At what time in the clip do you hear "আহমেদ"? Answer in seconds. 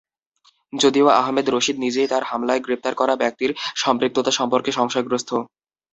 1.19-1.47